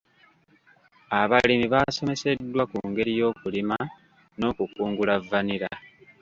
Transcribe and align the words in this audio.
Abalimi 1.19 1.65
baasomeseddwa 1.73 2.63
ku 2.71 2.77
ngeri 2.89 3.11
y'okulima 3.19 3.77
n'okukungula 4.39 5.13
vanilla. 5.29 5.71